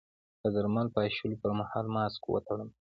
[0.41, 2.69] د درمل پاشلو پر مهال ماسک وتړم؟